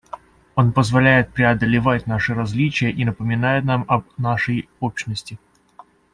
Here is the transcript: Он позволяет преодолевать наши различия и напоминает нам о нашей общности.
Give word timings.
Он 0.55 0.73
позволяет 0.73 1.31
преодолевать 1.31 2.07
наши 2.07 2.33
различия 2.33 2.89
и 2.89 3.05
напоминает 3.05 3.65
нам 3.65 3.85
о 3.87 4.01
нашей 4.17 4.67
общности. 4.79 5.37